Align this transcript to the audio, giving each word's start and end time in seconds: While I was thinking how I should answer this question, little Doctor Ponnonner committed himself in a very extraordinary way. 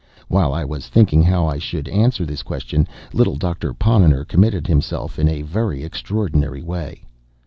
While 0.29 0.51
I 0.51 0.63
was 0.65 0.87
thinking 0.87 1.21
how 1.21 1.45
I 1.45 1.59
should 1.59 1.87
answer 1.89 2.25
this 2.25 2.41
question, 2.41 2.87
little 3.13 3.35
Doctor 3.35 3.71
Ponnonner 3.71 4.25
committed 4.25 4.65
himself 4.65 5.19
in 5.19 5.29
a 5.29 5.43
very 5.43 5.83
extraordinary 5.83 6.63
way. 6.63 7.03